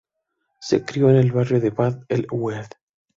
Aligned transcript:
Se 0.61 0.83
crio 0.83 1.11
en 1.11 1.17
el 1.17 1.31
barrio 1.31 1.59
de 1.61 1.69
Bab 1.69 2.03
El-Oued. 2.09 2.65